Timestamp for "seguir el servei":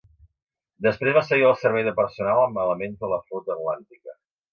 1.27-1.85